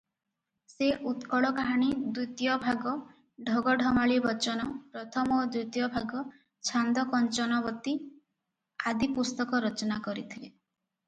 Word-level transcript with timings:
"ସେ 0.69 0.85
"ଉତ୍କଳ 1.09 1.49
କାହାଣୀ 1.57 1.89
ଦ୍ୱିତୀୟ 1.97 2.55
ଭାଗ", 2.63 2.93
"ଢଗ 3.49 3.75
ଢମାଳୀ 3.81 4.17
ବଚନ" 4.23 4.65
ପ୍ରଥମ 4.95 5.37
ଓ 5.43 5.43
ଦ୍ୱିତୀୟ 5.43 5.87
ଭାଗ, 5.99 6.25
"ଛାନ୍ଦ 6.71 7.05
କଞ୍ଚନବତୀ" 7.13 7.95
ଆଦି 8.93 9.11
ପୁସ୍ତକ 9.21 9.63
ରଚନା 9.69 10.01
କରିଥିଲେ।" 10.11 10.51